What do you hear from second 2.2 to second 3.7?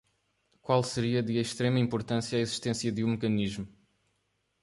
a existência de um mecanismo